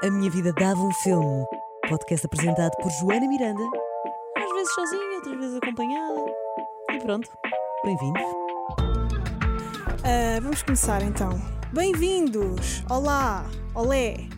[0.00, 1.44] A Minha Vida Dava um Filme.
[1.88, 3.64] Podcast apresentado por Joana Miranda.
[4.36, 6.20] Às vezes sozinha, outras vezes acompanhada.
[6.92, 7.28] E pronto,
[7.84, 8.22] bem-vindos.
[10.04, 11.30] Ah, vamos começar então.
[11.72, 12.84] Bem-vindos!
[12.88, 13.44] Olá!
[13.74, 14.28] Olé!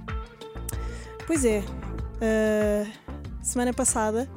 [1.27, 1.63] Pois é,
[2.23, 2.91] ah,
[3.43, 4.31] semana passada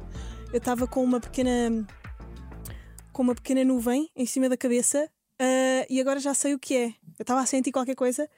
[0.52, 1.86] eu estava com uma pequena.
[3.14, 6.76] com uma pequena nuvem em cima da cabeça ah, e agora já sei o que
[6.76, 6.86] é.
[7.18, 8.28] Eu estava a sentir qualquer coisa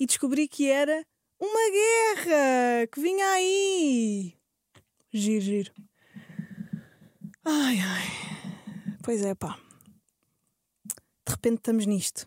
[0.00, 1.06] e descobri que era
[1.46, 4.34] uma guerra que vinha aí!
[5.12, 5.72] Giro, giro.
[7.44, 8.96] Ai, ai.
[9.02, 9.58] Pois é, pá.
[11.26, 12.26] De repente estamos nisto.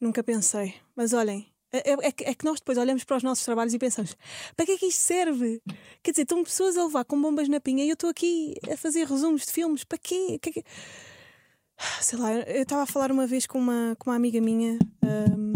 [0.00, 0.74] Nunca pensei.
[0.94, 3.74] Mas olhem, é, é- é que- é que nós depois olhamos para os nossos trabalhos
[3.74, 4.16] e pensamos:
[4.56, 5.60] para que é que isto serve?
[6.02, 8.76] Quer dizer, estão pessoas a levar com bombas na pinha e eu estou aqui a
[8.76, 9.84] fazer resumos de filmes.
[9.84, 10.38] Para quê?
[10.40, 10.64] Que é que-
[12.00, 15.47] Sei lá, eu estava a falar uma vez com uma, com uma amiga minha ahm,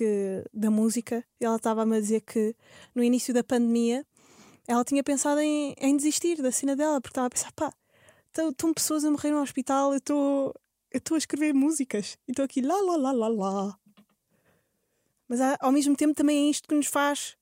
[0.00, 2.56] que, da música ela estava-me a dizer que
[2.94, 4.06] no início da pandemia
[4.66, 7.70] ela tinha pensado em, em desistir da cena dela porque estava a pensar: pá,
[8.28, 10.54] estão pessoas a morrer no hospital, eu estou
[11.14, 13.78] a escrever músicas e estou aqui lá, lá, lá, lá, lá.
[15.28, 17.36] Mas ao mesmo tempo também é isto que nos faz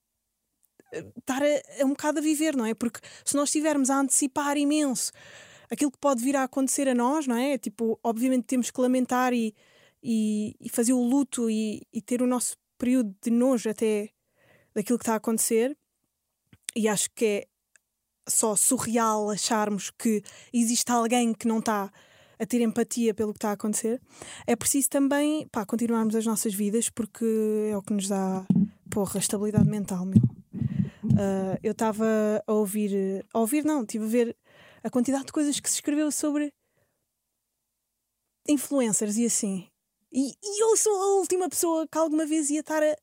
[0.91, 2.73] eh, estar a, a um bocado a viver, não é?
[2.73, 5.13] Porque se nós estivermos a antecipar imenso
[5.71, 7.57] aquilo que pode vir a acontecer a nós, não é?
[7.57, 9.55] Tipo, obviamente temos que lamentar e,
[10.01, 14.09] e, e fazer o luto e, e ter o nosso período de nojo até
[14.73, 15.77] daquilo que está a acontecer.
[16.75, 17.47] E acho que é
[18.27, 20.21] só surreal acharmos que
[20.53, 21.91] existe alguém que não está
[22.37, 24.01] a ter empatia pelo que está a acontecer.
[24.47, 27.25] É preciso também pá, continuarmos as nossas vidas porque
[27.71, 28.45] é o que nos dá
[28.89, 30.21] porra, estabilidade mental, meu.
[31.19, 32.05] Ah, eu estava
[32.47, 34.37] a ouvir, a ouvir não, estive a ver
[34.81, 36.53] a quantidade de coisas que se escreveu sobre
[38.47, 39.67] influencers e assim.
[40.11, 42.95] E, e eu sou a última pessoa que alguma vez ia estar a.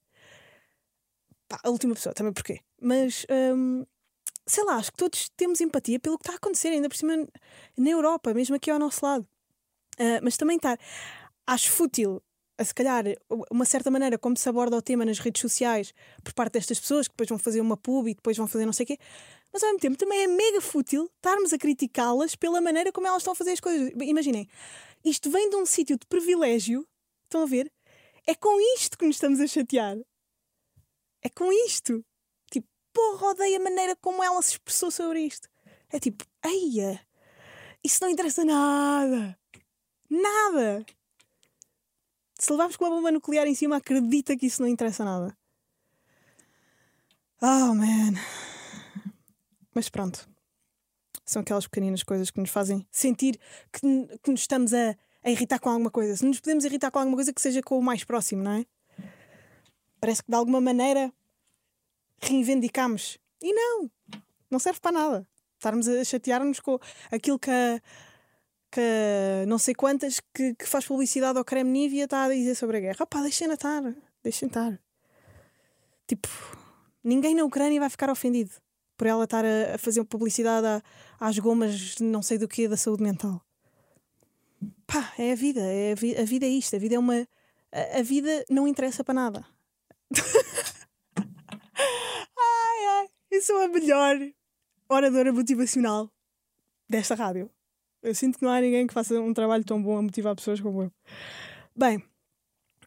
[1.49, 2.61] Pá, a última pessoa, também porquê?
[2.81, 3.85] Mas hum,
[4.47, 7.27] sei lá, acho que todos temos empatia pelo que está a acontecer, ainda por cima
[7.77, 9.27] na Europa, mesmo aqui ao nosso lado.
[9.99, 10.79] Ah, mas também estar.
[11.47, 12.23] Acho fútil,
[12.59, 13.05] a se calhar,
[13.51, 15.93] uma certa maneira como se aborda o tema nas redes sociais
[16.25, 18.73] por parte destas pessoas que depois vão fazer uma pub e depois vão fazer não
[18.73, 18.99] sei o quê.
[19.53, 23.23] Mas ao mesmo tempo também é mega fútil estarmos a criticá-las pela maneira como elas
[23.23, 23.91] estão a fazer as coisas.
[24.01, 24.49] Imaginem,
[25.05, 26.87] isto vem de um sítio de privilégio,
[27.27, 27.73] estão a ver?
[28.27, 29.97] É com isto que nos estamos a chatear.
[31.23, 32.05] É com isto.
[32.51, 35.49] Tipo, porra, odeio a maneira como ela se expressou sobre isto.
[35.91, 37.01] É tipo, eia,
[37.85, 39.39] isso não interessa nada.
[40.11, 40.85] Nada.
[42.39, 45.37] Se levarmos com uma bomba nuclear em cima, acredita que isso não interessa nada.
[47.41, 48.15] Oh, man.
[49.75, 50.29] Mas pronto.
[51.25, 53.39] São aquelas pequeninas coisas que nos fazem sentir
[53.73, 53.81] que,
[54.23, 56.17] que nos estamos a, a irritar com alguma coisa.
[56.17, 58.65] Se nos podemos irritar com alguma coisa, que seja com o mais próximo, não é?
[60.01, 61.13] Parece que de alguma maneira
[62.21, 63.19] reivindicamos.
[63.43, 63.91] E não!
[64.51, 65.29] Não serve para nada.
[65.59, 66.79] Estarmos a chatear-nos com
[67.11, 67.81] aquilo que a,
[68.71, 72.55] que a não sei quantas que, que faz publicidade ao creme Nivea está a dizer
[72.55, 73.03] sobre a guerra.
[73.03, 73.83] Opá, deixem-na estar.
[74.23, 74.79] Deixem estar.
[76.07, 76.29] Tipo,
[77.03, 78.53] ninguém na Ucrânia vai ficar ofendido
[78.97, 80.83] por ela estar a, a fazer publicidade à-
[81.19, 83.43] às gomas não sei do que da saúde mental.
[84.87, 85.61] Pá, é a vida.
[85.61, 86.77] É a, vi- a vida é isto.
[86.77, 87.27] A vida é uma.
[87.73, 89.47] A, a vida não interessa para nada.
[91.17, 93.09] ai, ai.
[93.31, 94.17] Eu sou a melhor
[94.89, 96.11] oradora motivacional
[96.89, 97.51] desta rádio.
[98.03, 100.61] Eu sinto que não há ninguém que faça um trabalho tão bom a motivar pessoas
[100.61, 100.93] como eu.
[101.75, 102.03] Bem,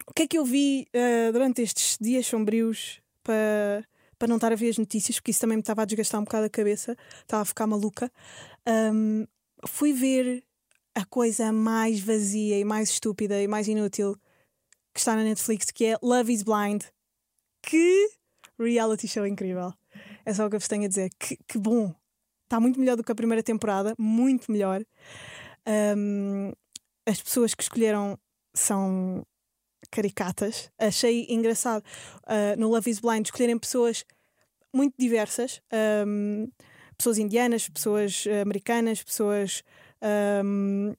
[0.08, 3.86] o que é que eu vi eh, durante estes dias sombrios para,
[4.18, 6.24] para não estar a ver as notícias, porque isso também me estava a desgastar um
[6.24, 8.12] bocado a cabeça, estava a ficar maluca.
[8.66, 9.26] Ahm,
[9.68, 10.44] fui ver
[10.96, 14.16] a coisa mais vazia e mais estúpida e mais inútil
[14.94, 16.84] que está na Netflix, que é Love is Blind.
[17.62, 18.10] Que
[18.60, 19.74] reality show incrível!
[20.26, 21.10] É só o que eu vos tenho a dizer.
[21.20, 21.94] Que, que bom!
[22.46, 24.84] Está muito melhor do que a primeira temporada, muito melhor.
[25.68, 26.52] Um,
[27.06, 28.18] as pessoas que escolheram
[28.56, 29.26] são
[29.92, 30.72] caricatas.
[30.78, 31.84] Achei engraçado
[32.26, 34.04] uh, no Love is Blind escolherem pessoas
[34.74, 35.62] muito diversas.
[36.06, 36.50] um,
[36.98, 39.64] pessoas indianas, pessoas uh, americanas, pessoas.
[40.02, 40.94] Um,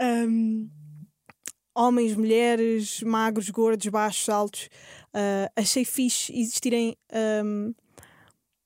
[0.00, 0.68] um,
[1.74, 4.68] homens, mulheres, magros, gordos, baixos, altos.
[5.14, 6.96] Uh, achei fixe existirem
[7.44, 7.74] um,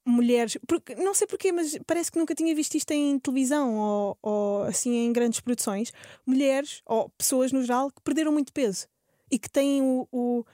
[0.04, 0.56] mulheres.
[0.66, 4.62] Porque, não sei porquê, mas parece que nunca tinha visto isto em televisão ou, ou
[4.64, 5.92] assim em grandes produções.
[6.24, 8.86] Mulheres, ou pessoas no geral, que perderam muito peso
[9.30, 10.44] e que têm o, o-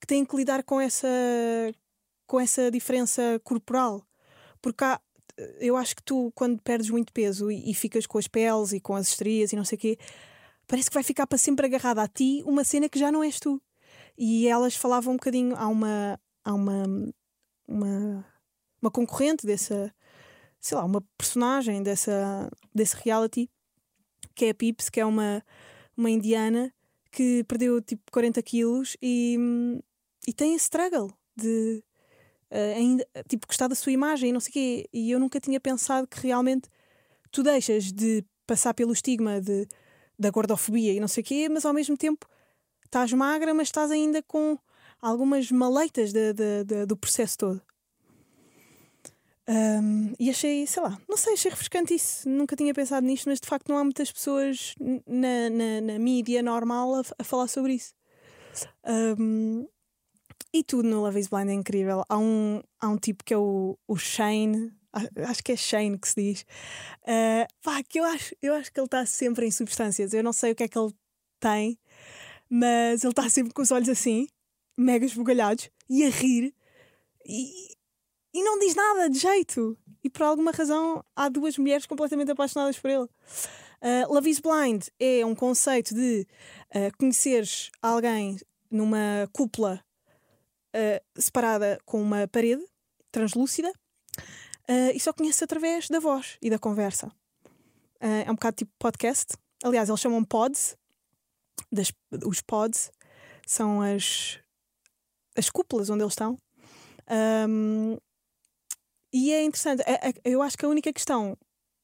[0.00, 1.06] que têm que lidar com essa
[2.26, 4.02] com essa diferença corporal.
[4.60, 5.00] Porque há,
[5.60, 8.80] eu acho que tu, quando perdes muito peso e, e ficas com as peles e
[8.80, 9.98] com as estrias e não sei o quê,
[10.66, 13.38] parece que vai ficar para sempre agarrada a ti uma cena que já não és
[13.38, 13.60] tu.
[14.16, 16.84] E elas falavam um bocadinho, há uma, há uma,
[17.66, 18.26] uma,
[18.80, 19.94] uma concorrente dessa,
[20.60, 23.50] sei lá, uma personagem dessa, desse reality,
[24.34, 25.42] que é a Pips, que é uma,
[25.96, 26.72] uma indiana
[27.10, 29.36] que perdeu tipo 40 quilos e,
[30.26, 31.82] e tem esse struggle de
[32.52, 34.88] uh, ainda tipo gostar da sua imagem e não sei o quê.
[34.92, 36.68] E eu nunca tinha pensado que realmente
[37.30, 39.66] tu deixas de passar pelo estigma de,
[40.18, 42.26] da gordofobia e não sei o quê, mas ao mesmo tempo
[42.84, 44.58] estás magra, mas estás ainda com
[45.00, 47.62] algumas maleitas de, de, de, do processo todo.
[49.48, 52.28] Um, e achei, sei lá, não sei, achei refrescante isso.
[52.28, 54.74] Nunca tinha pensado nisto, mas de facto não há muitas pessoas
[55.06, 57.92] na, na, na mídia normal a, a falar sobre isso.
[59.18, 59.66] Um,
[60.52, 62.04] e tudo no Love is Blind é incrível.
[62.08, 64.72] Há um, há um tipo que é o, o Shane,
[65.26, 66.42] acho que é Shane que se diz,
[67.02, 70.12] uh, pá, que eu acho, eu acho que ele está sempre em substâncias.
[70.12, 70.92] Eu não sei o que é que ele
[71.40, 71.78] tem,
[72.50, 74.26] mas ele está sempre com os olhos assim,
[74.76, 76.54] mega esbugalhados, e a rir,
[77.26, 77.72] e,
[78.34, 79.76] e não diz nada de jeito.
[80.04, 83.08] E por alguma razão há duas mulheres completamente apaixonadas por ele.
[83.80, 86.26] Uh, Love is Blind é um conceito de
[86.74, 88.36] uh, conheceres alguém
[88.70, 89.82] numa cúpula
[90.74, 92.64] uh, separada com uma parede
[93.10, 93.70] translúcida
[94.68, 97.08] uh, e só conheces através da voz e da conversa.
[98.00, 99.34] Uh, é um bocado tipo podcast.
[99.62, 100.76] Aliás, eles chamam pods.
[101.70, 101.92] Das,
[102.26, 102.90] os pods
[103.46, 104.38] são as,
[105.36, 106.38] as cúpulas onde eles estão.
[107.48, 107.96] Um,
[109.12, 109.82] e é interessante.
[110.24, 111.36] Eu acho que a única questão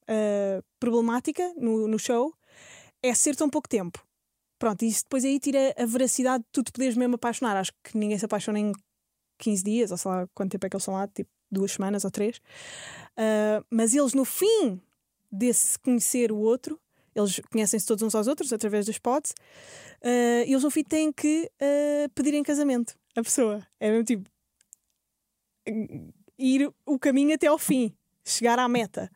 [0.09, 2.33] uh, problemática no, no show
[3.01, 4.03] é ser tão pouco tempo.
[4.59, 7.55] Pronto, isso depois aí tira a veracidade de tu te poderes mesmo apaixonar.
[7.55, 8.73] Acho que ninguém se apaixona em
[9.37, 12.03] 15 dias, ou sei lá quanto tempo é que eles são lá, tipo duas semanas
[12.03, 12.37] ou três.
[13.17, 14.79] Uh, mas eles, no fim
[15.31, 16.79] desse conhecer o outro,
[17.15, 21.49] eles conhecem-se todos uns aos outros através dos pods, uh, eles no fim têm que
[21.61, 23.65] uh, pedir em casamento a pessoa.
[23.79, 24.29] É mesmo tipo
[26.37, 29.09] ir o caminho até ao fim, chegar à meta.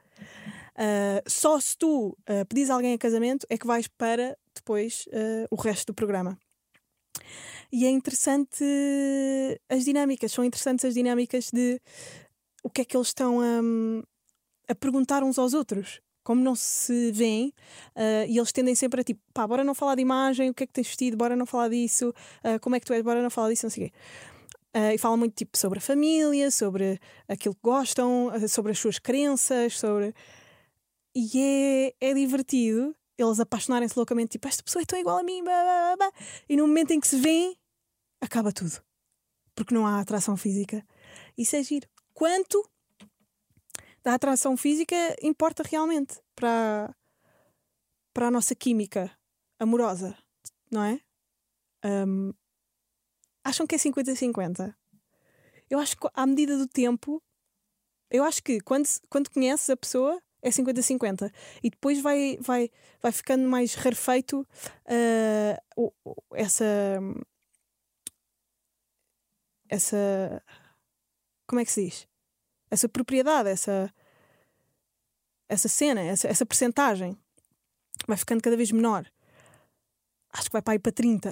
[0.76, 5.48] Uh, só se tu uh, pedis alguém a casamento é que vais para depois uh,
[5.52, 6.38] o resto do programa.
[7.72, 8.64] E é interessante
[9.68, 11.82] as dinâmicas, são interessantes as dinâmicas de
[12.64, 16.00] o que é que eles estão a, a perguntar uns aos outros.
[16.24, 17.54] Como não se veem,
[17.98, 20.64] uh, e eles tendem sempre a tipo, pá, bora não falar de imagem, o que
[20.64, 22.14] é que tens vestido, bora não falar disso,
[22.46, 23.94] uh, como é que tu és, bora não falar disso, não sei o quê.
[24.76, 26.98] Uh, e falam muito tipo sobre a família, sobre
[27.28, 30.14] aquilo que gostam, sobre as suas crenças, sobre.
[31.14, 35.44] E é, é divertido eles apaixonarem-se loucamente, tipo, esta pessoa é tão igual a mim,
[35.44, 36.12] blá, blá, blá.
[36.50, 37.58] e no momento em que se vêem,
[38.22, 38.82] acaba tudo.
[39.56, 40.86] Porque não há atração física.
[41.38, 41.88] Isso é giro.
[42.14, 42.68] Quanto
[44.04, 46.96] da atração física importa realmente para,
[48.14, 49.12] para a nossa química
[49.60, 50.18] amorosa,
[50.70, 51.00] não é?
[51.86, 52.34] Um,
[53.44, 54.76] acham que é 50-50?
[55.70, 57.22] Eu acho que à medida do tempo,
[58.10, 61.32] eu acho que quando, quando conheces a pessoa, é 50-50.
[61.64, 62.70] E depois vai, vai,
[63.02, 64.46] vai ficando mais rarefeito
[65.76, 65.94] uh,
[66.36, 67.00] essa.
[69.70, 70.44] Essa.
[71.48, 72.08] Como é que se diz?
[72.70, 73.92] Essa propriedade, essa.
[75.50, 77.18] Essa cena, essa, essa percentagem
[78.08, 79.06] vai ficando cada vez menor.
[80.32, 81.32] Acho que vai para aí para 30.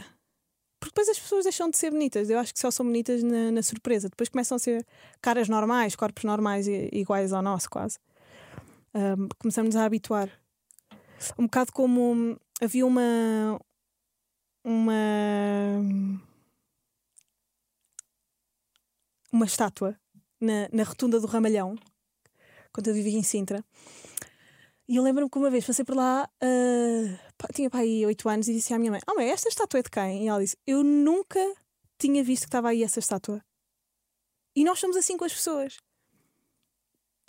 [0.80, 2.30] Porque depois as pessoas deixam de ser bonitas.
[2.30, 4.10] Eu acho que só são bonitas na, na surpresa.
[4.10, 4.86] Depois começam a ser
[5.22, 7.98] caras normais, corpos normais iguais ao nosso, quase
[8.94, 10.30] um, começamos a habituar.
[11.38, 13.60] Um bocado como havia uma.
[14.64, 14.94] uma.
[19.32, 19.98] uma estátua
[20.40, 21.78] na, na rotunda do Ramalhão,
[22.74, 23.64] quando eu vivia em Sintra.
[24.88, 28.48] E eu lembro-me que uma vez passei por lá, uh, tinha para aí 8 anos,
[28.50, 30.24] e disse à minha mãe: Ah, mãe, esta estátua é de quem?
[30.24, 31.40] E ela disse: Eu nunca
[31.98, 33.42] tinha visto que estava aí essa estátua.
[34.54, 35.78] E nós somos assim com as pessoas.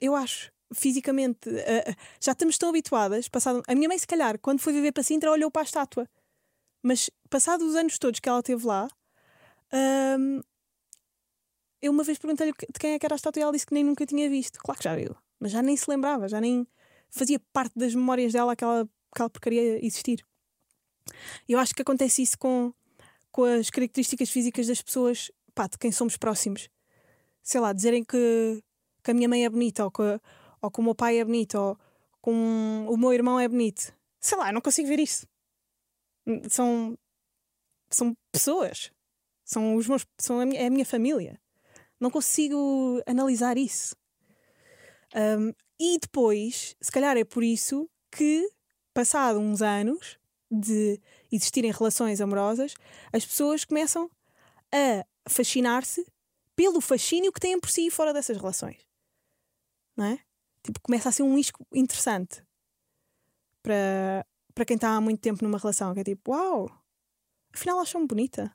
[0.01, 3.29] Eu acho fisicamente uh, já estamos tão habituadas.
[3.29, 6.09] Passado, a minha mãe, se calhar, quando foi viver para Sintra, olhou para a estátua,
[6.83, 8.89] mas passados os anos todos que ela teve lá,
[10.19, 10.41] um,
[11.81, 13.75] eu uma vez perguntei-lhe de quem é que era a estátua e ela disse que
[13.75, 14.59] nem nunca tinha visto.
[14.59, 16.67] Claro que já viu, mas já nem se lembrava, já nem
[17.11, 20.25] fazia parte das memórias dela aquela, aquela porcaria existir.
[21.49, 22.73] Eu acho que acontece isso com,
[23.31, 26.69] com as características físicas das pessoas pá, de quem somos próximos.
[27.43, 28.63] Sei lá, dizerem que,
[29.03, 30.03] que a minha mãe é bonita ou que,
[30.63, 31.79] ou que o meu pai é bonito, ou
[32.21, 33.93] com o meu irmão é bonito.
[34.21, 35.27] Sei lá, eu não consigo ver isso.
[36.49, 36.97] São,
[37.91, 38.93] são pessoas.
[39.45, 41.41] São os meus, são a minha, é a minha família.
[42.01, 43.97] Não consigo analisar isso.
[45.15, 48.49] Um, e depois, se calhar é por isso que,
[48.95, 50.19] passado uns anos
[50.51, 51.01] de
[51.31, 52.75] existirem relações amorosas,
[53.13, 54.11] as pessoas começam
[54.73, 56.07] a fascinar-se
[56.55, 58.87] pelo fascínio que têm por si fora dessas relações.
[59.97, 60.19] Não é?
[60.63, 62.45] Tipo, começa a ser um isco interessante
[63.63, 66.71] para, para quem está há muito tempo numa relação, que é tipo, uau,
[67.53, 68.55] afinal acham-me bonita.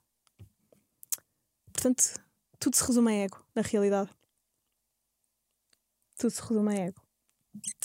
[1.73, 2.19] Portanto,
[2.59, 4.09] tudo se resume a ego, na realidade.
[6.17, 7.01] Tudo se resume a ego.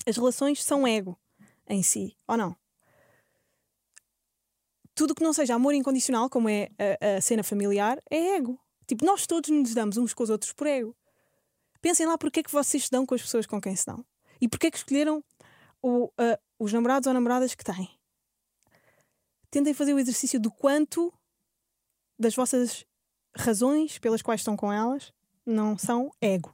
[0.06, 1.18] As relações são ego
[1.68, 2.56] em si, ou não?
[4.94, 8.60] Tudo que não seja amor incondicional, como é a, a cena familiar, é ego.
[8.86, 10.96] Tipo, nós todos nos damos uns com os outros por ego.
[11.80, 14.04] Pensem lá porque é que vocês se dão com as pessoas com quem se dão.
[14.42, 15.22] E porque é que escolheram
[15.80, 17.88] o, uh, os namorados ou namoradas que têm.
[19.48, 21.14] Tentem fazer o exercício do quanto
[22.18, 22.84] das vossas
[23.36, 25.12] razões pelas quais estão com elas
[25.46, 26.52] não são ego.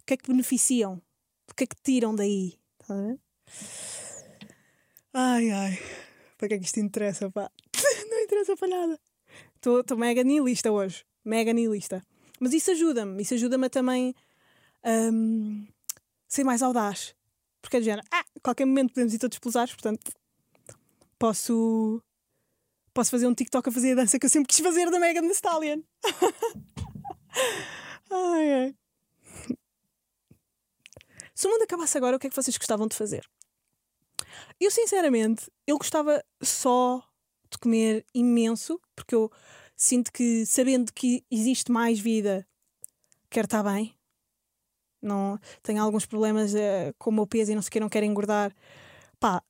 [0.00, 1.00] O que é que beneficiam?
[1.48, 2.58] O que é que tiram daí?
[2.78, 2.94] Tá
[5.14, 5.78] ai ai,
[6.36, 7.50] para que é que isto interessa, pá?
[8.10, 9.00] não interessa para nada.
[9.54, 11.04] Estou mega nihilista hoje.
[11.24, 12.04] Mega nihilista.
[12.40, 13.22] Mas isso ajuda-me.
[13.22, 14.14] Isso ajuda-me a também
[14.84, 15.66] um,
[16.36, 17.14] ser mais audaz.
[17.60, 20.12] Porque é de género, ah, qualquer momento podemos ir todos pelos ares, portanto,
[21.18, 22.00] posso.
[22.94, 25.22] Posso fazer um TikTok a fazer a dança que eu sempre quis fazer da Megan
[25.22, 25.82] Thee Stallion.
[28.10, 28.74] ai, ai.
[31.34, 33.28] Se o mundo acabasse agora, o que é que vocês gostavam de fazer?
[34.58, 37.06] Eu, sinceramente, eu gostava só
[37.50, 39.30] de comer imenso, porque eu
[39.76, 42.48] sinto que, sabendo que existe mais vida,
[43.28, 43.95] quero estar bem.
[45.06, 47.88] Não, tenho alguns problemas uh, com o meu peso e não sei o que, não
[47.88, 48.52] quero engordar.
[49.20, 49.42] Pá,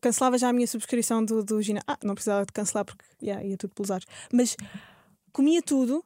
[0.00, 1.84] cancelava já a minha subscrição do, do ginásio.
[1.86, 4.06] Ah, não precisava de cancelar porque yeah, ia tudo pelos ares.
[4.32, 4.56] Mas
[5.32, 6.04] comia tudo.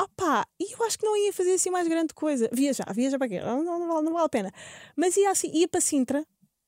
[0.00, 2.48] Opá, e eu acho que não ia fazer assim mais grande coisa.
[2.52, 3.40] Viajar, viajar para quê?
[3.40, 4.52] Não, não, não, não vale a pena.
[4.96, 6.26] Mas ia assim, ia para Sintra,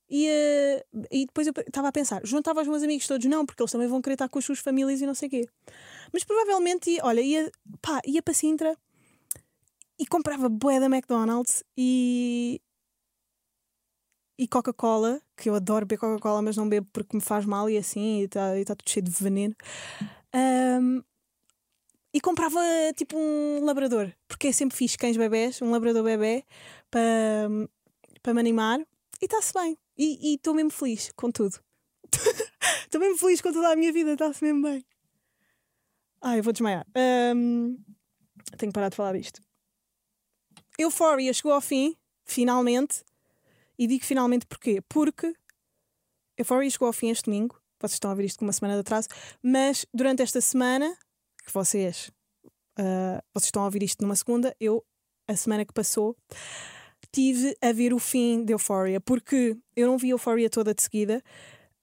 [0.09, 3.73] ia, e depois eu estava a pensar, juntava os meus amigos todos, não, porque eles
[3.73, 5.49] também vão querer estar com as suas famílias e não sei o quê.
[6.13, 7.51] Mas provavelmente, olha, ia,
[7.83, 8.77] pá, ia para Sintra
[10.01, 12.59] e comprava boé da McDonald's e.
[14.39, 17.77] e Coca-Cola, que eu adoro beber Coca-Cola, mas não bebo porque me faz mal e
[17.77, 19.55] assim, e está tá tudo cheio de veneno.
[20.35, 21.03] Um,
[22.15, 22.59] e comprava
[22.97, 26.45] tipo um labrador, porque sempre fixe cães bebés, um labrador bebê
[26.91, 27.49] para,
[28.23, 28.81] para me animar
[29.21, 29.77] e está-se bem.
[29.99, 31.61] E estou mesmo feliz com tudo.
[32.85, 34.85] Estou mesmo feliz com toda a minha vida, está-se mesmo bem.
[36.23, 36.85] Ai, vou desmaiar.
[37.37, 37.79] Um,
[38.59, 39.41] tenho que parar de falar disto.
[40.81, 41.95] Euphoria chegou ao fim,
[42.25, 43.05] finalmente.
[43.79, 44.83] E digo finalmente porquê?
[44.89, 45.35] Porque
[46.39, 47.61] Euphoria chegou ao fim este domingo.
[47.79, 49.09] Vocês estão a ver isto com uma semana de atraso.
[49.43, 50.97] Mas durante esta semana,
[51.45, 52.11] que vocês,
[52.79, 54.83] uh, vocês estão a ouvir isto numa segunda, eu,
[55.29, 56.17] a semana que passou,
[57.13, 61.23] tive a ver o fim de Euphoria, porque eu não vi Euphoria toda de seguida.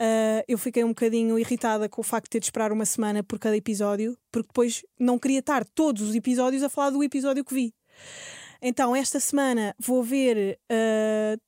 [0.02, 3.24] Uh, eu fiquei um bocadinho irritada com o facto de ter de esperar uma semana
[3.24, 7.44] por cada episódio, porque depois não queria estar todos os episódios a falar do episódio
[7.44, 7.74] que vi.
[8.62, 11.42] Então, esta semana vou ver uh,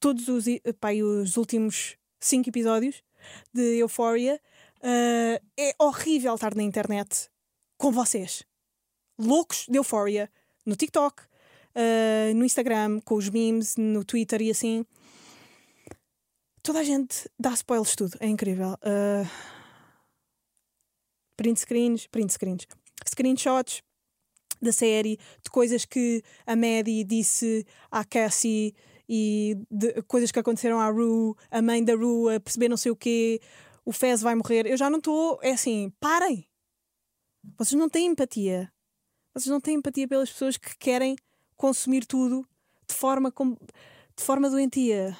[0.00, 3.02] todos os, os últimos cinco episódios
[3.52, 4.40] de Euphoria.
[4.78, 7.30] Uh, é horrível estar na internet
[7.78, 8.44] com vocês,
[9.18, 10.30] loucos de Euphoria,
[10.64, 14.84] no TikTok, uh, no Instagram, com os memes, no Twitter e assim.
[16.62, 18.74] Toda a gente dá spoilers tudo, é incrível.
[18.74, 19.28] Uh,
[21.36, 22.66] print screens, print screens,
[23.06, 23.82] screenshots
[24.64, 28.74] da série, de coisas que a Maddie disse à Cassie
[29.08, 32.90] e de coisas que aconteceram à Rue, a mãe da Rue a perceber não sei
[32.90, 33.40] o quê,
[33.84, 34.66] o Fez vai morrer.
[34.66, 35.38] Eu já não estou.
[35.42, 36.46] É assim, parem!
[37.58, 38.72] Vocês não têm empatia.
[39.34, 41.16] Vocês não têm empatia pelas pessoas que querem
[41.56, 42.46] consumir tudo
[42.88, 45.16] de forma, com, de forma doentia.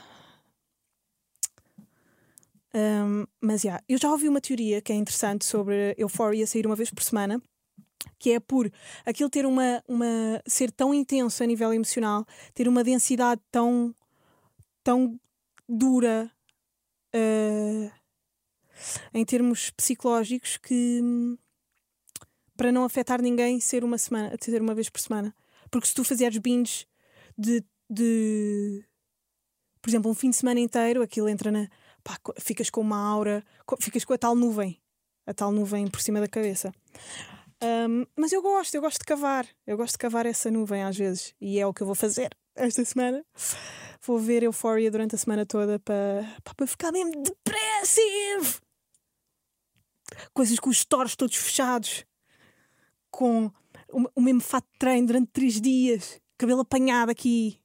[2.74, 6.74] Um, mas yeah, eu já ouvi uma teoria que é interessante sobre Euphoria sair uma
[6.74, 7.40] vez por semana,
[8.18, 8.70] que é por
[9.04, 13.94] aquilo ter uma, uma ser tão intenso a nível emocional, ter uma densidade tão
[14.82, 15.18] tão
[15.68, 16.30] dura
[17.14, 17.90] uh,
[19.12, 21.00] em termos psicológicos que
[22.56, 25.34] para não afetar ninguém ser uma semana, ser uma vez por semana.
[25.70, 26.86] Porque se tu fizeres binge
[27.36, 28.84] de, de
[29.82, 31.68] por exemplo, um fim de semana inteiro, aquilo entra na.
[32.02, 33.44] Pá, ficas com uma aura,
[33.80, 34.80] ficas com a tal nuvem,
[35.26, 36.72] a tal nuvem por cima da cabeça.
[37.64, 40.96] Um, mas eu gosto, eu gosto de cavar, eu gosto de cavar essa nuvem às
[40.96, 43.24] vezes, e é o que eu vou fazer esta semana.
[44.06, 48.60] Vou ver Euphoria durante a semana toda para, para ficar mesmo depressivo.
[50.34, 52.04] Coisas com os stores todos fechados,
[53.10, 53.50] com
[54.14, 57.58] o, mesmo fato de treino durante três dias, cabelo apanhado aqui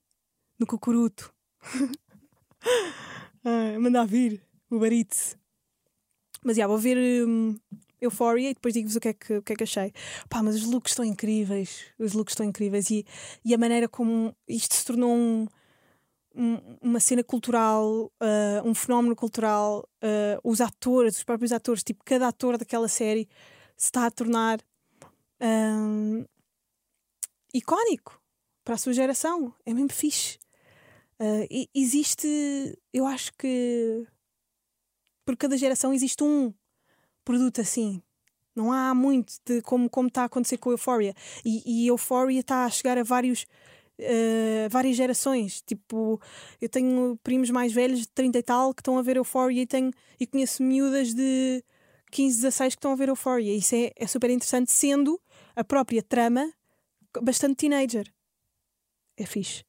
[0.58, 1.34] no cocuruto.
[3.44, 5.38] ah, mandar vir o barite.
[6.44, 6.98] Mas já, vou ver.
[7.28, 7.58] Hum,
[8.02, 9.94] Euphoria e depois digo-vos o que, é que, o que é que achei.
[10.30, 11.86] Pá, mas os looks estão incríveis.
[11.98, 13.06] Os looks estão incríveis e,
[13.44, 15.48] e a maneira como isto se tornou um,
[16.36, 19.88] um, uma cena cultural, uh, um fenómeno cultural.
[20.04, 23.28] Uh, os atores, os próprios atores, tipo, cada ator daquela série
[23.76, 24.60] se está a tornar
[25.42, 26.26] um,
[27.54, 28.22] icónico
[28.64, 29.54] para a sua geração.
[29.66, 30.38] É mesmo fixe.
[31.20, 32.28] Uh, existe,
[32.94, 34.08] eu acho que
[35.26, 36.54] por cada geração existe um
[37.30, 38.02] produto assim.
[38.56, 41.14] Não há muito de como, como está a acontecer com a Euphoria.
[41.46, 43.44] E, e Euphoria está a chegar a vários,
[44.00, 45.62] uh, várias gerações.
[45.62, 46.20] Tipo,
[46.60, 49.68] eu tenho primos mais velhos de 30 e tal que estão a ver Euphoria e,
[49.68, 51.64] tenho, e conheço miúdas de
[52.12, 53.56] 15, 16 que estão a ver Euphoria.
[53.56, 55.22] Isso é, é super interessante, sendo
[55.56, 56.52] a própria trama
[57.22, 58.12] bastante teenager.
[59.16, 59.64] É fixe.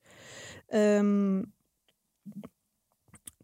[1.04, 1.42] Um,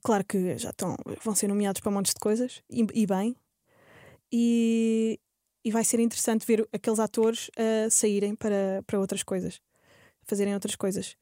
[0.03, 3.37] claro que já estão, vão ser nomeados para montes de coisas, e, e bem.
[4.33, 5.19] E,
[5.65, 9.61] e vai ser interessante ver aqueles atores uh, saírem para, para outras coisas,
[10.25, 11.17] fazerem outras coisas.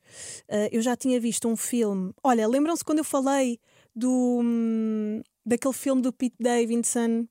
[0.48, 2.12] Uh, eu já tinha visto um filme.
[2.22, 3.58] Olha, lembram-se quando eu falei
[3.94, 7.26] do hum, daquele filme do Pete Davidson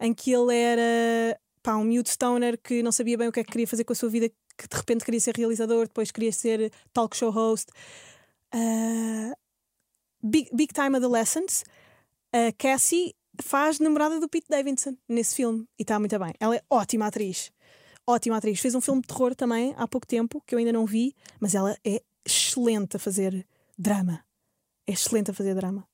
[0.00, 3.44] em que ele era pá, um mute stoner que não sabia bem o que é
[3.44, 6.32] que queria fazer com a sua vida, que de repente queria ser realizador, depois queria
[6.32, 7.70] ser talk show host.
[8.54, 9.32] Uh,
[10.22, 11.64] Big, Big Time Adolescence,
[12.32, 16.34] a Cassie faz namorada do Pete Davidson nesse filme e está muito bem.
[16.38, 17.52] Ela é ótima atriz.
[18.06, 18.60] Ótima atriz.
[18.60, 21.54] Fez um filme de terror também há pouco tempo que eu ainda não vi, mas
[21.54, 23.46] ela é excelente a fazer
[23.78, 24.24] drama.
[24.86, 25.86] É excelente a fazer drama.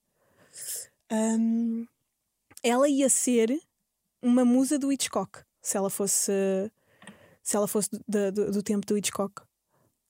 [1.13, 1.87] Um,
[2.63, 3.61] ela ia ser
[4.23, 6.71] uma musa do Hitchcock se ela fosse
[7.43, 9.43] se ela fosse do, do, do, tempo do Hitchcock.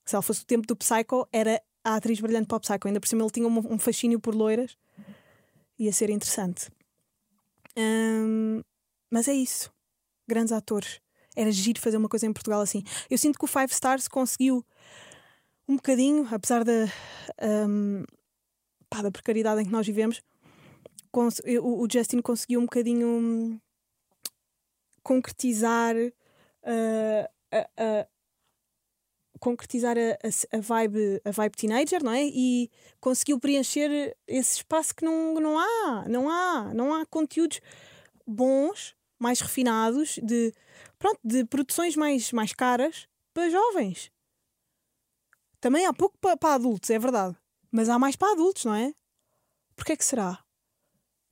[0.05, 2.89] Se ela fosse do tempo do Psycho, era a atriz brilhante para o Psycho.
[2.89, 4.77] Ainda por cima ele tinha um, um fascínio por loiras.
[5.79, 6.71] Ia ser interessante.
[7.77, 8.63] Um,
[9.11, 9.73] mas é isso.
[10.29, 11.01] Grandes atores.
[11.37, 12.83] Era giro fazer uma coisa em Portugal assim.
[13.09, 14.65] Eu sinto que o Five Stars conseguiu
[15.69, 16.87] um bocadinho, apesar da,
[17.69, 18.05] um,
[18.89, 20.21] pá, da precariedade em que nós vivemos,
[21.13, 23.61] o, Justin conseguiu um bocadinho hum,
[25.03, 28.07] concretizar uh, a,
[29.41, 32.25] concretizar a, a, vibe, a vibe teenager, não é?
[32.25, 37.61] E conseguiu preencher esse espaço que não, não há, não há, não há conteúdos
[38.27, 40.53] bons, mais refinados, de,
[40.99, 44.13] pronto, de produções mais, mais caras para jovens.
[45.61, 47.37] Também há pouco para, para adultos, é verdade.
[47.71, 48.95] Mas há mais para adultos, não é?
[49.77, 50.45] Porquê é que será?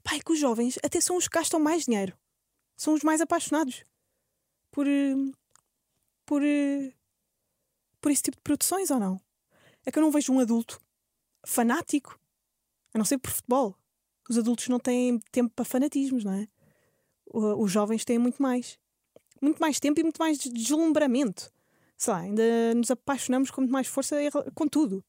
[0.02, 2.16] Pai, que os jovens até são os que gastam mais dinheiro.
[2.76, 3.84] São os mais apaixonados
[4.70, 4.86] por,
[6.24, 6.42] por,
[8.00, 9.20] por esse tipo de produções ou não?
[9.84, 10.80] É que eu não vejo um adulto
[11.44, 12.18] fanático,
[12.92, 13.76] a não ser por futebol.
[14.28, 16.48] Os adultos não têm tempo para fanatismos, não é?
[17.26, 18.78] Os jovens têm muito mais.
[19.40, 21.50] Muito mais tempo e muito mais deslumbramento.
[21.96, 24.16] Sei lá, ainda nos apaixonamos com muito mais força
[24.54, 25.04] com tudo.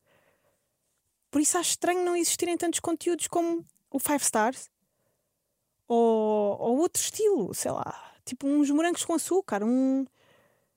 [1.31, 4.69] Por isso acho estranho não existirem tantos conteúdos como o Five Stars
[5.87, 10.05] ou, ou outro estilo, sei lá, tipo uns morangos com açúcar, um,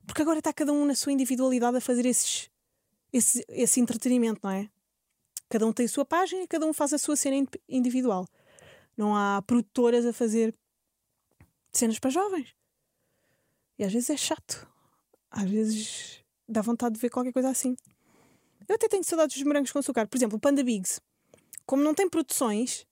[0.06, 2.50] porque agora está cada um na sua individualidade a fazer esses,
[3.12, 4.68] esse, esse entretenimento, não é?
[5.48, 8.26] Cada um tem a sua página e cada um faz a sua cena individual.
[8.96, 10.54] Não há produtoras a fazer
[11.72, 12.54] cenas para jovens.
[13.78, 14.66] E às vezes é chato.
[15.30, 17.76] Às vezes dá vontade de ver qualquer coisa assim.
[18.68, 20.06] Eu até tenho saudades dos morangos com açúcar.
[20.06, 21.00] Por exemplo, o Panda Bigs.
[21.66, 22.86] Como não tem produções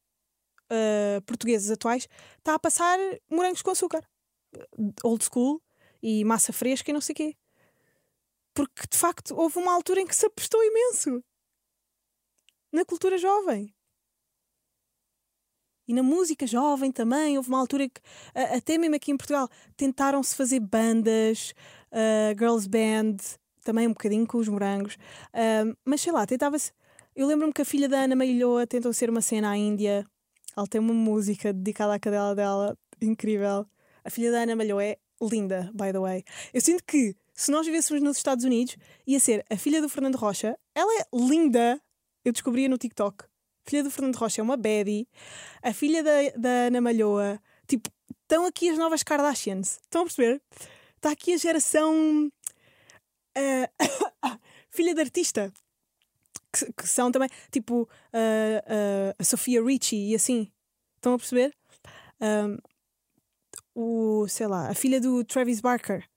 [0.70, 2.98] uh, portuguesas atuais, está a passar
[3.30, 4.04] morangos com açúcar.
[5.02, 5.62] Old school
[6.02, 7.36] e massa fresca e não sei o quê.
[8.54, 11.22] Porque de facto houve uma altura em que se apostou imenso
[12.72, 13.74] na cultura jovem.
[15.90, 18.00] E na música jovem também, houve uma altura que,
[18.32, 21.52] até mesmo aqui em Portugal, tentaram-se fazer bandas,
[21.90, 23.16] uh, girls band,
[23.64, 24.94] também um bocadinho com os morangos.
[25.34, 26.72] Uh, mas sei lá, tentava-se.
[27.14, 30.06] Eu lembro-me que a filha da Ana Mailhoa tentou ser uma cena à Índia.
[30.56, 33.66] Ela tem uma música dedicada à cadela dela, incrível.
[34.04, 36.24] A filha da Ana Malhoa é linda, by the way.
[36.52, 40.16] Eu sinto que se nós vivêssemos nos Estados Unidos, ia ser a filha do Fernando
[40.16, 40.58] Rocha.
[40.74, 41.80] Ela é linda.
[42.24, 43.24] Eu descobria no TikTok.
[43.24, 45.08] A filha do Fernando Rocha é uma baby.
[45.62, 47.40] A filha da, da Ana Malhoa.
[47.66, 47.90] Tipo,
[48.22, 49.78] estão aqui as novas Kardashians.
[49.82, 50.42] Estão a perceber?
[50.96, 52.30] Está aqui a geração.
[53.38, 54.38] Uh,
[54.70, 55.52] filha de artista.
[56.52, 57.30] Que, que, são também.
[57.50, 60.52] Tipo, uh, uh, a Sofia Richie e assim.
[60.96, 61.54] Estão a perceber?
[62.20, 62.58] Um,
[63.80, 66.08] o, sei lá, a filha do Travis Barker,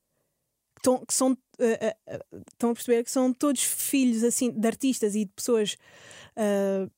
[1.08, 5.26] que, são, uh, uh, estão a perceber que são todos filhos assim de artistas e
[5.26, 5.78] de pessoas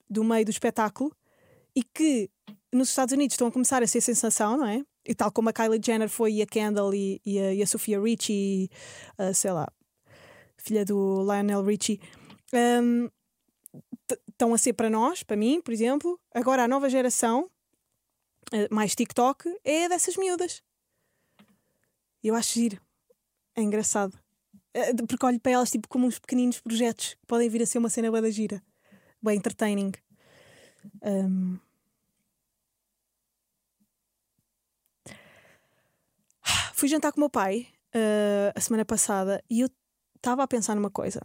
[0.10, 1.12] do meio do espetáculo
[1.76, 2.30] e que
[2.74, 4.82] nos Estados Unidos estão a começar a ser sensação, não é?
[5.06, 7.68] e tal como a Kylie Jenner foi e a Kendall e, e, a, e a
[7.68, 8.70] Sofia Richie,
[9.20, 9.68] uh, sei lá,
[10.58, 12.00] filha do Lionel Richie,
[12.82, 13.10] um,
[14.28, 16.20] estão a ser para nós, para mim, por exemplo.
[16.34, 17.50] Agora a nova geração, uh,
[18.72, 20.62] mais TikTok, é dessas miúdas.
[22.24, 22.82] Eu acho giro.
[23.56, 24.18] É engraçado.
[24.76, 27.78] Uh, porque olho para elas tipo como uns pequeninos projetos que podem vir a ser
[27.78, 28.64] uma cena bem da gira.
[29.22, 29.92] Bem entertaining.
[31.02, 31.58] Um,
[36.74, 39.70] Fui jantar com o meu pai uh, a semana passada e eu
[40.16, 41.22] estava a pensar numa coisa.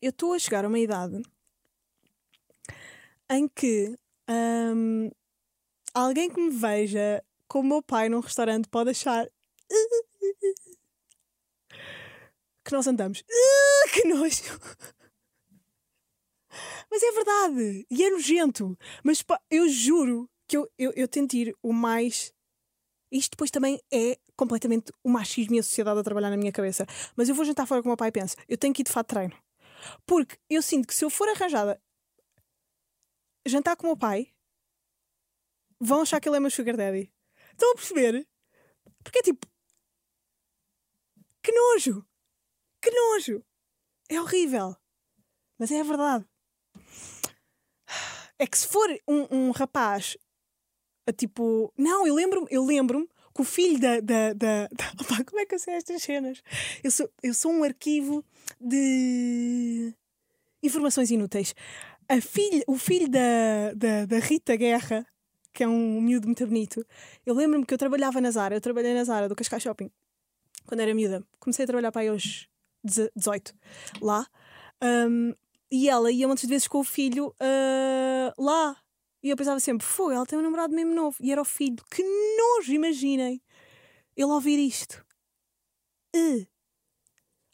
[0.00, 1.20] Eu estou a chegar a uma idade
[3.28, 3.96] em que
[4.30, 5.10] um,
[5.96, 9.26] alguém que me veja com o meu pai num restaurante pode achar
[12.64, 13.22] que nós andamos
[13.92, 14.42] que nojo.
[16.90, 18.78] Mas é verdade e é nojento.
[19.02, 22.32] Mas eu juro que eu, eu, eu tento ir o mais
[23.10, 26.84] isto depois também é completamente o machismo e a sociedade a trabalhar na minha cabeça.
[27.16, 28.84] Mas eu vou jantar fora com o meu pai e penso, eu tenho que ir
[28.84, 29.34] de fato treino.
[30.04, 31.80] Porque eu sinto que se eu for arranjada
[33.46, 34.34] jantar com o meu pai,
[35.80, 37.12] vão achar que ele é meu sugar daddy.
[37.52, 38.26] Estão a perceber?
[39.02, 39.46] Porque é tipo.
[41.42, 42.04] Que nojo!
[42.80, 43.44] Que nojo!
[44.08, 44.76] É horrível.
[45.58, 46.26] Mas é a verdade.
[48.38, 50.16] É que se for um, um rapaz
[51.06, 51.72] a tipo.
[51.76, 54.00] Não, eu lembro-me eu lembro que o filho da.
[54.00, 56.42] da, da, da opa, como é que eu sei estas cenas?
[56.82, 58.24] Eu sou, eu sou um arquivo
[58.60, 59.94] de
[60.62, 61.54] informações inúteis.
[62.08, 65.06] A filha, o filho da, da, da Rita Guerra,
[65.56, 66.86] que é um miúdo muito bonito,
[67.24, 69.90] eu lembro-me que eu trabalhava na Zara, eu trabalhei na Zara do Cascais Shopping
[70.66, 71.24] quando era miúda.
[71.40, 72.46] Comecei a trabalhar para aí aos
[72.84, 73.54] 18
[74.02, 74.26] lá.
[74.82, 75.34] Um,
[75.70, 78.76] e ela ia muitas vezes com o filho uh, lá
[79.22, 81.16] e eu pensava sempre, foi, ela tem um namorado mesmo novo.
[81.20, 81.82] E era o filho.
[81.90, 83.42] Que nojo, imaginem.
[84.16, 85.04] Ele ouvir isto.
[86.14, 86.46] Uh.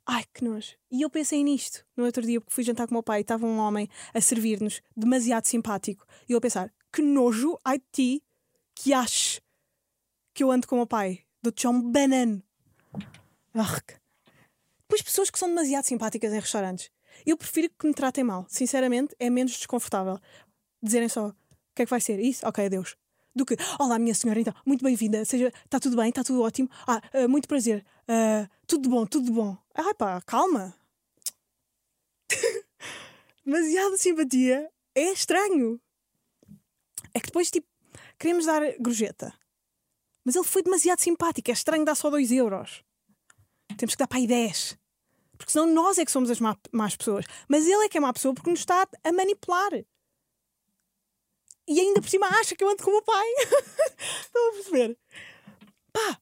[0.04, 0.74] Ai, que nojo.
[0.90, 3.22] E eu pensei nisto no outro dia, porque fui jantar com o meu pai e
[3.22, 6.04] estava um homem a servir-nos demasiado simpático.
[6.28, 8.22] E eu a pensar, que nojo, ai de ti,
[8.74, 9.40] que aches
[10.34, 11.20] que eu ando com o meu pai.
[11.42, 12.42] Dou-te já um banano.
[13.54, 13.94] Arc.
[14.82, 16.90] Depois pessoas que são demasiado simpáticas em restaurantes.
[17.26, 18.46] Eu prefiro que me tratem mal.
[18.48, 20.18] Sinceramente, é menos desconfortável.
[20.82, 21.34] Dizerem só, o
[21.74, 22.18] que é que vai ser?
[22.20, 22.46] Isso?
[22.46, 22.96] Ok, adeus.
[23.34, 26.68] Do que, olá, minha senhora, então, muito bem-vinda, seja, está tudo bem, está tudo ótimo.
[26.86, 29.56] Ah, uh, muito prazer, uh, tudo bom, tudo bom.
[29.74, 30.74] Ai pá, calma.
[33.42, 35.80] Demasiada simpatia é estranho.
[37.14, 37.66] É que depois, tipo,
[38.18, 39.32] queremos dar gorjeta.
[40.24, 42.84] Mas ele foi demasiado simpático, é estranho dar só 2 euros.
[43.76, 44.78] Temos que dar para aí 10.
[45.36, 47.24] Porque senão nós é que somos as más pessoas.
[47.48, 49.72] Mas ele é que é má pessoa porque nos está a manipular
[51.66, 53.28] e ainda por cima acha que eu ando com o meu pai.
[54.20, 54.98] Estão a perceber?
[55.92, 56.20] Pá!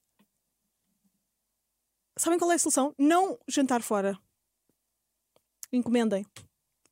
[2.18, 2.94] Sabem qual é a solução?
[2.98, 4.18] Não jantar fora.
[5.72, 6.26] Encomendem.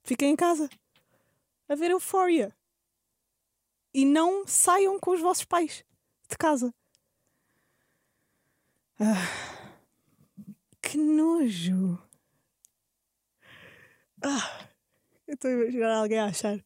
[0.02, 0.68] Fiquem em casa.
[1.68, 2.56] A ver euforia.
[3.92, 5.84] E não saiam com os vossos pais
[6.28, 6.74] de casa.
[9.00, 9.28] Ah,
[10.82, 11.98] que nojo.
[14.22, 14.68] Ah,
[15.26, 16.62] eu estou a imaginar alguém a achar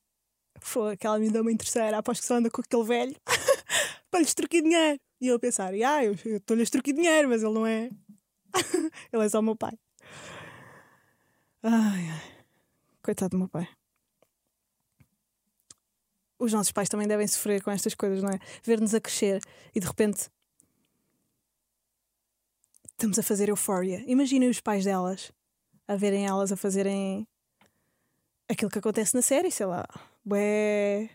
[0.62, 3.16] foi aquela menina mãe terceira, aposto que só anda com aquele velho
[4.10, 4.98] para lhe extorquir dinheiro.
[5.20, 7.90] E eu a pensar, ah, eu estou-lhe a extorquir dinheiro, mas ele não é.
[9.12, 9.78] ele é só o meu pai.
[11.62, 12.44] Ai, ai.
[13.02, 13.68] Coitado do meu pai.
[16.42, 18.38] Os nossos pais também devem sofrer com estas coisas, não é?
[18.64, 19.40] Ver-nos a crescer
[19.72, 20.28] e de repente
[22.90, 24.02] estamos a fazer euforia.
[24.08, 25.30] Imaginem os pais delas
[25.86, 27.28] a verem elas a fazerem
[28.48, 29.86] aquilo que acontece na série, sei lá,
[30.24, 31.10] bué,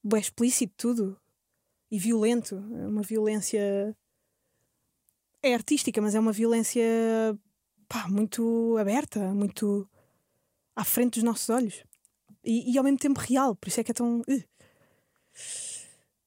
[0.00, 1.20] bué explícito tudo
[1.90, 3.96] e violento, é uma violência
[5.42, 6.84] é artística, mas é uma violência
[7.88, 9.88] pá, muito aberta, muito
[10.76, 11.84] à frente dos nossos olhos
[12.44, 14.20] e, e ao mesmo tempo real, por isso é que é tão.
[14.20, 14.44] Uh.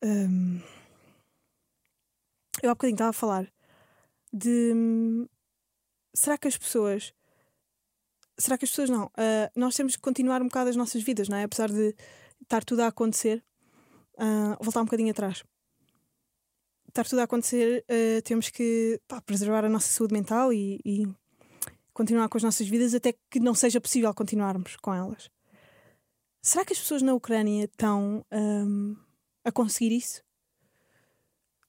[0.04, 0.62] Um,
[2.62, 3.52] eu há bocadinho estava a falar
[4.32, 4.74] de.
[4.74, 5.28] Hum,
[6.14, 7.14] será que as pessoas
[8.38, 9.06] será que as pessoas não?
[9.06, 11.44] Uh, nós temos que continuar um bocado as nossas vidas, não é?
[11.44, 11.96] Apesar de
[12.42, 13.44] estar tudo a acontecer,
[14.16, 15.44] uh, voltar um bocadinho atrás.
[16.88, 21.08] Estar tudo a acontecer, uh, temos que pá, preservar a nossa saúde mental e, e,
[21.94, 25.30] continuar com as nossas vidas até que não seja possível continuarmos com elas.
[26.48, 28.96] Será que as pessoas na Ucrânia estão um,
[29.44, 30.24] a conseguir isso?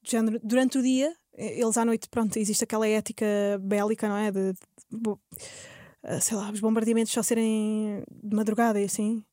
[0.05, 3.27] Género, durante o dia, eles à noite, pronto, existe aquela ética
[3.61, 4.31] bélica, não é?
[4.31, 5.19] De, de, de
[6.05, 9.25] ah, sei lá, os bombardeamentos só serem de madrugada e assim.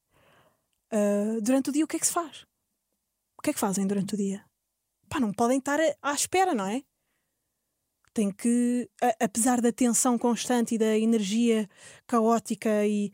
[0.92, 2.48] Uh, durante o dia, o que é que se faz?
[3.38, 4.44] O que é que fazem durante o dia?
[5.08, 6.82] pá, não podem estar à espera, não é?
[8.16, 11.70] Tem que, a, apesar da tensão constante e da energia
[12.08, 13.12] caótica e,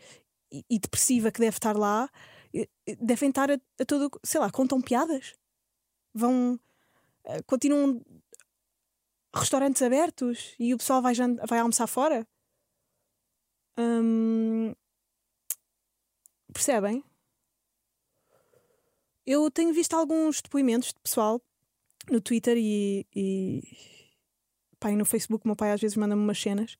[0.52, 2.10] e, depressiva que deve estar lá,
[3.00, 5.34] devem estar a, a todo, sei lá, contam piadas,
[6.14, 6.60] vão,
[7.26, 8.04] uh, continuam
[9.34, 11.14] restaurantes abertos e o pessoal vai,
[11.48, 12.28] vai almoçar fora.
[13.78, 14.76] Hum,
[16.54, 17.04] percebem?
[19.26, 21.42] Eu tenho visto alguns depoimentos de pessoal
[22.10, 23.62] no Twitter e, e,
[24.98, 25.46] no Facebook.
[25.48, 26.78] Meu pai às vezes manda-me umas cenas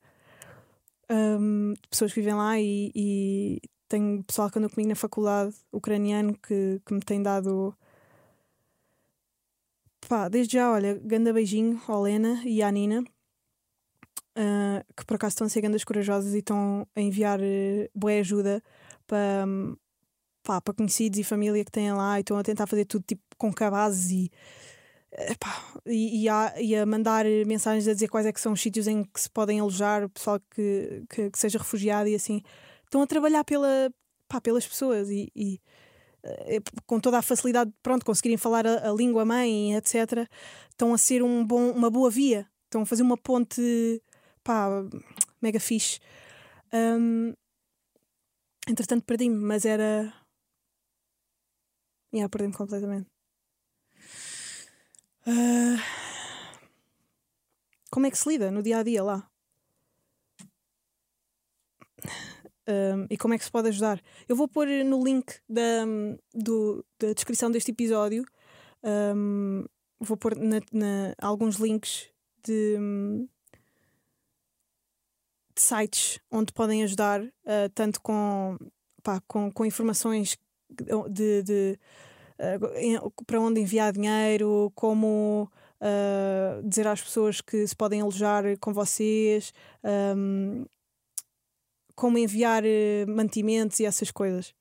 [1.12, 5.54] um, de pessoas que vivem lá e, e tenho pessoal que anda comigo na faculdade
[5.72, 7.76] ucraniano que, que me tem dado.
[10.08, 15.34] Pá, desde já, olha, ganda beijinho ao Lena e à Nina, uh, que por acaso
[15.34, 18.64] estão a ser gandas corajosas e estão a enviar uh, boa ajuda
[19.06, 19.46] para,
[20.44, 23.54] para conhecidos e família que têm lá e estão a tentar fazer tudo tipo com
[23.54, 24.32] cabazes e,
[25.12, 28.62] epá, e, e, a, e, a, mandar mensagens a dizer quais é que são os
[28.62, 32.42] sítios em que se podem alojar o pessoal que, que, que seja refugiado e assim
[32.86, 33.92] estão a trabalhar pela,
[34.28, 35.60] pá, pelas pessoas e, e
[36.24, 40.30] é, com toda a facilidade pronto conseguirem falar a, a, língua mãe etc
[40.70, 44.02] estão a ser um bom, uma boa via estão a fazer uma ponte
[44.44, 44.70] pá,
[45.42, 46.00] mega fixe
[46.74, 47.34] um,
[48.68, 50.14] entretanto perdi-me mas era
[52.14, 53.11] Yeah, perdi-me completamente.
[55.28, 56.02] Uh...
[57.92, 59.30] Como é que se lida no dia a dia lá?
[62.68, 64.02] Um, e como é que se pode ajudar?
[64.30, 65.86] Eu vou pôr no link da,
[66.34, 68.24] do, da descrição deste episódio,
[68.84, 69.66] um,
[70.00, 72.10] vou pôr na, na, alguns links
[72.44, 72.78] de,
[75.54, 78.58] de, sites onde podem ajudar, uh, tanto com,
[79.04, 80.38] pá, com, com informações
[81.10, 81.80] de, de
[82.42, 85.50] uh, para onde enviar dinheiro, como
[85.80, 89.54] uh, dizer às pessoas que se podem alojar com vocês,
[90.16, 90.66] um,
[91.96, 94.56] como enviar eh, mantimentos e essas coisas.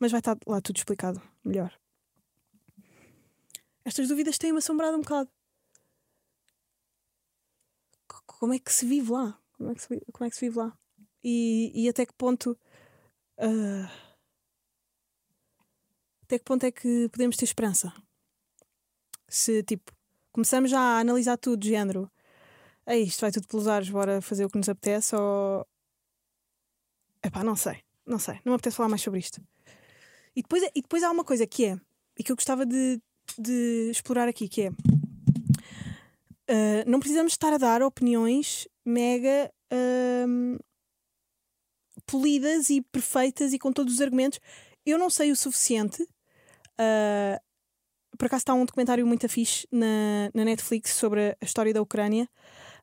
[0.00, 1.72] Mas vai estar lá tudo explicado melhor.
[3.84, 5.30] Estas dúvidas têm-me assombrado um bocado.
[8.26, 9.38] Como é que se vive lá?
[9.52, 10.76] Como é que se, como é que se vive lá?
[11.22, 12.58] E, e até que ponto
[13.38, 13.86] Uh,
[16.28, 17.90] até que ponto é que podemos ter esperança?
[19.26, 19.90] Se, tipo,
[20.30, 22.10] começamos já a analisar tudo, género,
[22.86, 25.66] isto, vai tudo pelos ares, bora fazer o que nos apetece, ou.
[27.24, 29.40] Epá, não sei, não sei, não me apetece falar mais sobre isto.
[30.36, 31.80] E depois, e depois há uma coisa que é,
[32.18, 33.00] e que eu gostava de,
[33.38, 34.68] de explorar aqui, que é.
[36.50, 40.64] Uh, não precisamos estar a dar opiniões mega uh,
[42.04, 44.40] polidas e perfeitas e com todos os argumentos.
[44.84, 46.06] Eu não sei o suficiente.
[46.80, 47.38] Uh,
[48.16, 52.28] por acaso está um documentário muito fixe na, na Netflix sobre a história da Ucrânia.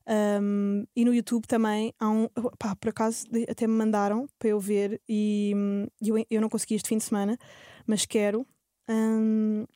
[0.08, 2.28] Um, e no YouTube também há um.
[2.58, 5.52] Pá, por acaso até me mandaram para eu ver e
[6.00, 7.36] eu, eu não consegui este fim de semana,
[7.86, 8.46] mas quero.
[8.88, 9.66] Um,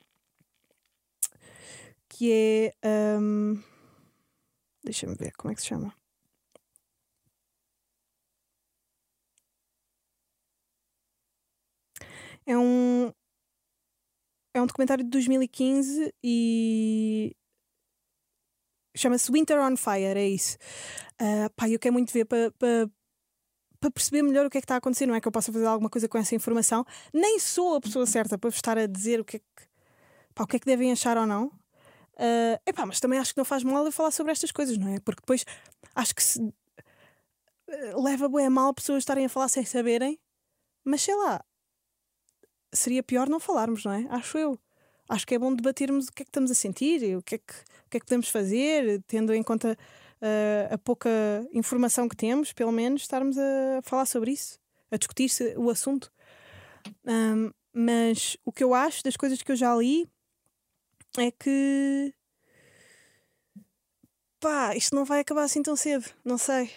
[2.09, 3.19] que é.
[3.19, 3.61] Um,
[4.85, 5.95] Deixa-me ver como é que se chama.
[12.47, 13.13] É um.
[14.53, 17.37] É um documentário de 2015 e.
[18.97, 20.59] Chama-se Winter on Fire, é isso.
[21.21, 22.91] Uh, pá, eu quero muito ver para pa,
[23.79, 25.07] pa perceber melhor o que é que está a acontecer.
[25.07, 26.85] Não é que eu possa fazer alguma coisa com essa informação.
[27.15, 29.69] Nem sou a pessoa certa para estar a dizer o que é que,
[30.35, 31.47] pá, o que, é que devem achar ou não.
[32.17, 34.89] Uh, epá, mas também acho que não faz mal eu falar sobre estas coisas, não
[34.89, 34.99] é?
[35.01, 35.45] Porque depois
[35.95, 36.53] acho que se uh,
[38.03, 40.19] leva bem a mal pessoas estarem a falar sem saberem,
[40.85, 41.45] mas sei lá,
[42.73, 44.07] seria pior não falarmos, não é?
[44.11, 44.59] Acho eu.
[45.09, 47.39] Acho que é bom debatermos o que é que estamos a sentir o que é
[47.39, 47.53] que,
[47.87, 49.77] o que, é que podemos fazer, tendo em conta
[50.23, 51.11] uh, a pouca
[51.53, 54.59] informação que temos, pelo menos estarmos a falar sobre isso,
[54.91, 56.13] a discutir o assunto.
[57.05, 60.09] Um, mas o que eu acho das coisas que eu já li
[61.19, 62.15] é que
[64.39, 66.71] pá, isto não vai acabar assim tão cedo, não sei.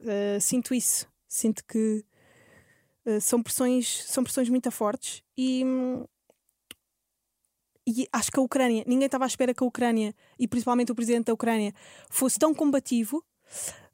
[0.00, 1.08] Uh, sinto isso.
[1.28, 2.04] Sinto que
[3.06, 5.64] uh, são pressões, são pressões muito fortes e,
[7.86, 10.94] e acho que a Ucrânia, ninguém estava à espera que a Ucrânia, e principalmente o
[10.94, 11.72] presidente da Ucrânia,
[12.10, 13.24] fosse tão combativo,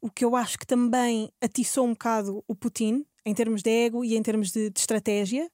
[0.01, 4.05] o que eu acho que também atiçou um bocado o Putin, em termos de ego
[4.05, 5.49] e em termos de, de estratégia,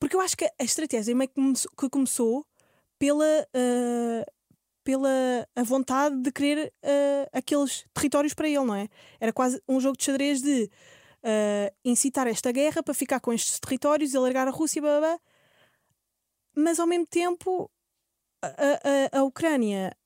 [0.00, 2.44] porque eu acho que a estratégia meio que começou
[2.98, 4.32] pela, uh,
[4.82, 8.88] pela a vontade de querer uh, aqueles territórios para ele, não é?
[9.20, 10.70] Era quase um jogo de xadrez de
[11.24, 15.08] uh, incitar esta guerra para ficar com estes territórios e alargar a Rússia, blá, blá,
[15.08, 15.20] blá.
[16.54, 17.70] mas ao mesmo tempo
[18.42, 19.96] a, a, a Ucrânia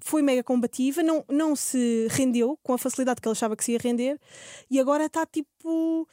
[0.00, 3.72] foi mega combativa, não, não se rendeu com a facilidade que ele achava que se
[3.72, 4.20] ia render
[4.70, 6.08] e agora está tipo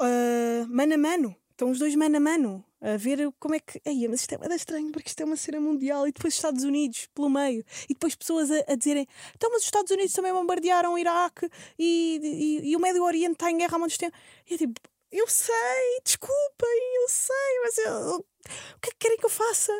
[0.00, 1.36] uh, mano a mano.
[1.50, 3.80] Estão os dois mano a mano a ver como é que.
[3.84, 6.64] Ei, mas isto é muito estranho porque isto é uma cena mundial e depois Estados
[6.64, 10.32] Unidos pelo meio e depois pessoas a, a dizerem então, mas os Estados Unidos também
[10.32, 12.20] bombardearam o Iraque e,
[12.62, 14.16] e, e o Médio Oriente está em guerra há muito tempo.
[14.48, 14.80] E eu tipo,
[15.12, 19.72] eu sei, desculpem, eu sei, mas eu, o que é que querem que eu faça?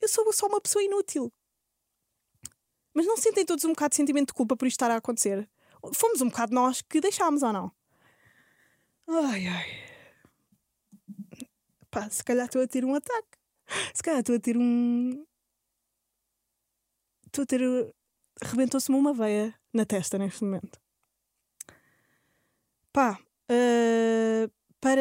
[0.00, 1.32] Eu sou só uma pessoa inútil.
[2.92, 5.48] Mas não sentem todos um bocado de sentimento de culpa por isto estar a acontecer?
[5.94, 7.72] Fomos um bocado nós que deixámos ou não?
[9.06, 9.87] Ai ai
[11.90, 13.38] pá, se calhar estou a ter um ataque.
[13.94, 15.24] Se calhar estou a ter um.
[17.26, 17.60] Estou a ter.
[18.42, 20.80] Rebentou-se-me uma veia na testa neste momento.
[22.92, 23.18] Pá,
[23.50, 25.00] uh, para.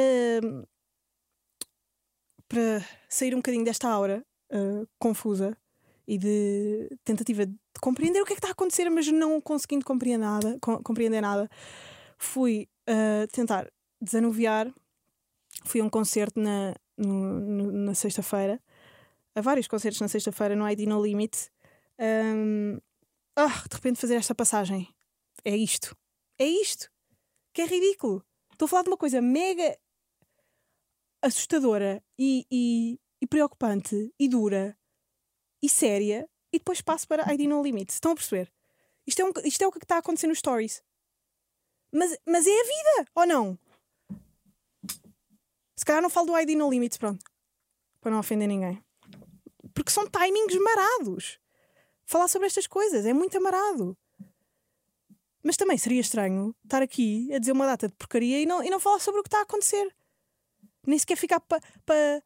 [2.49, 5.57] Para sair um bocadinho desta aura uh, confusa
[6.07, 9.83] e de tentativa de compreender o que é que está a acontecer, mas não conseguindo
[9.85, 11.49] compreender nada, compreender nada,
[12.17, 13.69] fui uh, tentar
[14.01, 14.73] desanuviar.
[15.67, 18.61] Fui a um concerto na, na sexta-feira,
[19.35, 21.51] a vários concertos na sexta-feira no ID No Limit.
[21.99, 22.77] Um,
[23.37, 24.87] oh, de repente fazer esta passagem.
[25.43, 25.95] É isto.
[26.39, 26.89] É isto.
[27.53, 28.25] Que é ridículo.
[28.51, 29.77] Estou a falar de uma coisa mega
[31.21, 34.77] assustadora e, e, e preocupante e dura
[35.61, 37.91] e séria e depois passo para ID No Limit.
[37.91, 38.51] Estão a perceber?
[39.05, 40.83] Isto é, um, isto é o que está a acontecer nos stories.
[41.91, 43.59] Mas, mas é a vida, ou não?
[45.77, 47.23] Se calhar não falo do ID no limite, pronto.
[48.01, 48.83] Para não ofender ninguém.
[49.73, 51.39] Porque são timings marados.
[52.05, 53.95] Falar sobre estas coisas é muito amarado.
[55.43, 58.69] Mas também seria estranho estar aqui a dizer uma data de porcaria e não, e
[58.69, 59.95] não falar sobre o que está a acontecer.
[60.85, 61.61] Nem sequer ficar para.
[61.85, 62.23] Pa,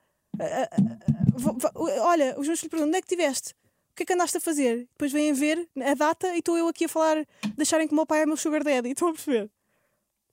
[1.76, 3.54] olha, os meus filhos perguntam: onde é que estiveste?
[3.92, 4.88] O que é que andaste a fazer?
[4.92, 8.06] Depois vêm ver a data e estou eu aqui a falar, deixarem que o meu
[8.06, 8.92] pai é meu sugar daddy.
[8.92, 9.52] Estão a perceber?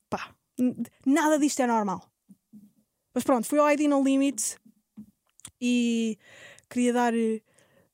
[0.08, 0.34] Pá,
[1.04, 2.08] nada disto é normal.
[3.18, 4.56] Mas pronto, fui ao ID No Limit
[5.60, 6.16] e
[6.70, 7.12] queria dar.
[7.12, 7.42] Eh,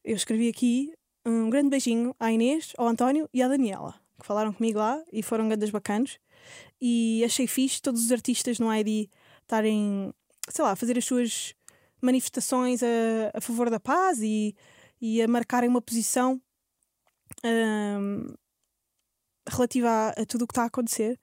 [0.04, 0.92] eu escrevi aqui
[1.24, 5.22] um grande beijinho à Inês, ao António e à Daniela, que falaram comigo lá e
[5.22, 6.18] foram grandes bacanos.
[6.78, 9.08] E achei fixe todos os artistas no ID
[9.40, 10.12] estarem,
[10.50, 11.54] sei lá, a fazer as suas
[12.02, 12.86] manifestações a,
[13.32, 14.54] a favor da paz e,
[15.00, 16.38] e a marcarem uma posição
[17.42, 18.26] um,
[19.48, 21.18] relativa a, a tudo o que está a acontecer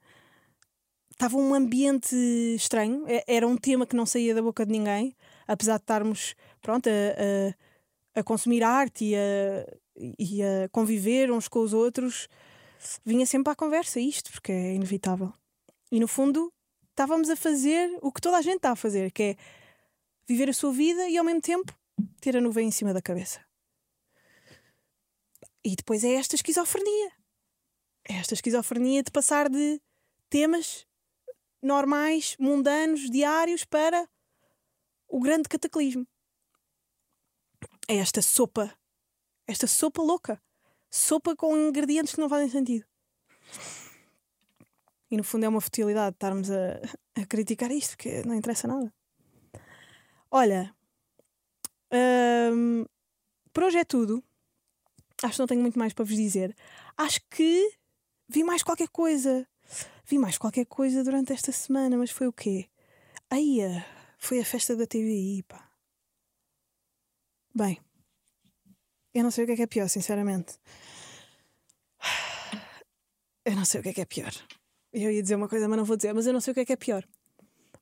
[1.22, 2.16] estava um ambiente
[2.56, 6.34] estranho, é, era um tema que não saía da boca de ninguém, apesar de estarmos
[6.60, 12.28] pronto, a, a, a consumir arte e a, e a conviver uns com os outros,
[13.04, 15.32] vinha sempre à conversa isto, porque é inevitável.
[15.92, 16.52] E no fundo
[16.90, 19.36] estávamos a fazer o que toda a gente está a fazer, que é
[20.26, 21.72] viver a sua vida e ao mesmo tempo
[22.20, 23.40] ter a nuvem em cima da cabeça.
[25.64, 27.12] E depois é esta esquizofrenia.
[28.08, 29.80] É esta esquizofrenia de passar de
[30.28, 30.84] temas
[31.62, 34.08] normais, mundanos, diários, para
[35.08, 36.06] o grande cataclismo.
[37.88, 38.76] É esta sopa.
[39.46, 40.42] Esta sopa louca.
[40.90, 42.86] Sopa com ingredientes que não fazem sentido.
[45.10, 46.80] E no fundo é uma futilidade estarmos a,
[47.20, 48.92] a criticar isto, porque não interessa nada.
[50.30, 50.74] Olha,
[51.92, 52.86] hum,
[53.52, 54.24] por hoje é tudo.
[55.22, 56.56] Acho que não tenho muito mais para vos dizer.
[56.96, 57.76] Acho que
[58.26, 59.46] vi mais qualquer coisa.
[60.04, 62.68] Vi mais qualquer coisa durante esta semana, mas foi o quê?
[63.30, 63.58] Aí,
[64.18, 65.70] foi a festa da TVI, pá.
[67.54, 67.80] Bem,
[69.14, 70.58] eu não sei o que é que é pior, sinceramente.
[73.44, 74.32] Eu não sei o que é que é pior.
[74.92, 76.12] Eu ia dizer uma coisa, mas não vou dizer.
[76.12, 77.04] Mas eu não sei o que é que é pior.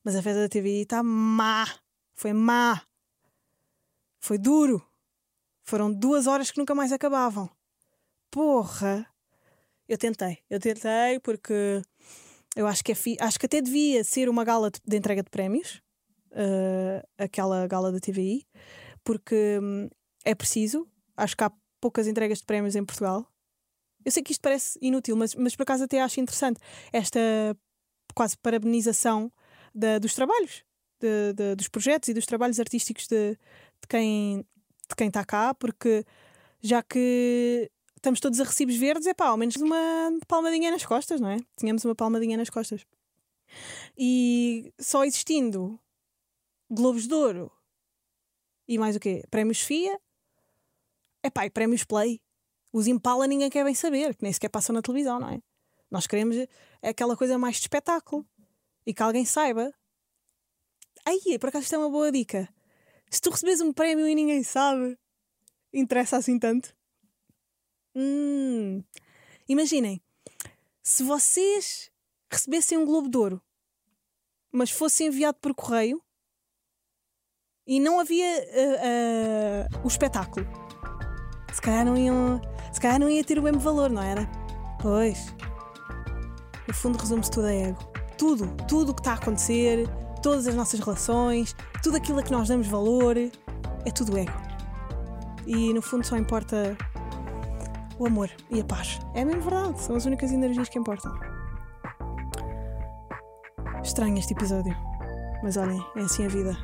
[0.03, 1.65] Mas a festa da TVI está má.
[2.15, 2.81] Foi má.
[4.19, 4.85] Foi duro.
[5.63, 7.49] Foram duas horas que nunca mais acabavam.
[8.29, 9.05] Porra!
[9.87, 11.81] Eu tentei, eu tentei porque
[12.55, 13.17] eu acho que, é fi...
[13.19, 15.81] acho que até devia ser uma gala de entrega de prémios,
[16.31, 18.45] uh, aquela gala da TVI,
[19.03, 19.89] porque hum,
[20.25, 20.87] é preciso.
[21.15, 23.25] Acho que há poucas entregas de prémios em Portugal.
[24.03, 26.59] Eu sei que isto parece inútil, mas, mas por acaso até acho interessante
[26.91, 27.19] esta
[28.15, 29.31] quase parabenização
[29.73, 30.63] da, dos trabalhos,
[30.99, 34.45] de, de, dos projetos e dos trabalhos artísticos de, de quem
[34.99, 36.03] está cá, porque
[36.61, 37.71] já que
[38.01, 41.37] estamos todos a recibos verdes, é pá, ao menos uma palmadinha nas costas, não é?
[41.55, 42.83] Tínhamos uma palmadinha nas costas.
[43.95, 45.79] E só existindo
[46.69, 47.51] Globos de Ouro
[48.67, 49.23] e mais o quê?
[49.29, 49.99] Prémios FIA,
[51.21, 52.19] é pá, e prémios Play.
[52.73, 55.39] Os Impala ninguém quer bem saber, que nem sequer passam na televisão, não é?
[55.91, 56.35] Nós queremos
[56.81, 58.25] é aquela coisa mais de espetáculo
[58.85, 59.73] e que alguém saiba
[61.05, 62.47] Aí, por acaso isto é uma boa dica.
[63.09, 64.97] Se tu recebes um prémio e ninguém sabe,
[65.73, 66.75] interessa assim tanto?
[67.95, 68.83] Hum,
[69.47, 70.01] imaginem,
[70.81, 71.91] se vocês
[72.31, 73.41] recebessem um Globo de Ouro,
[74.51, 76.01] mas fosse enviado por correio
[77.67, 80.45] e não havia uh, uh, o espetáculo,
[81.53, 82.41] se calhar não iam.
[82.71, 84.25] Se calhar não ia ter o mesmo valor, não era?
[84.81, 85.35] Pois.
[86.67, 87.79] No fundo, resume-se tudo a ego.
[88.17, 89.87] Tudo, tudo o que está a acontecer,
[90.21, 94.31] todas as nossas relações, tudo aquilo a que nós damos valor, é tudo ego.
[95.45, 96.77] E no fundo só importa
[98.01, 98.99] o amor e a paz.
[99.13, 101.13] É mesmo verdade, são as únicas energias que importam.
[103.83, 104.75] Estranho este episódio,
[105.43, 106.57] mas olhem, é assim a vida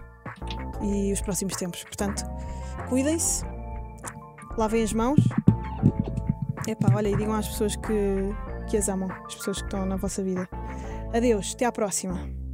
[0.82, 1.84] e os próximos tempos.
[1.84, 2.24] Portanto,
[2.90, 3.46] cuidem-se,
[4.58, 5.20] lavem as mãos.
[6.68, 8.36] Epá, olha, e digam às pessoas que,
[8.68, 10.50] que as amam, as pessoas que estão na vossa vida.
[11.14, 12.47] Adeus, até à próxima.